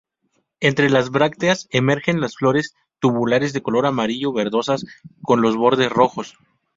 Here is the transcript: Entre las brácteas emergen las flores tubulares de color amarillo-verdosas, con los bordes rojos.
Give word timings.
Entre 0.61 0.89
las 0.89 1.11
brácteas 1.11 1.67
emergen 1.69 2.21
las 2.21 2.35
flores 2.37 2.73
tubulares 2.97 3.53
de 3.53 3.61
color 3.61 3.85
amarillo-verdosas, 3.85 4.87
con 5.21 5.43
los 5.43 5.55
bordes 5.55 5.91
rojos. 5.91 6.39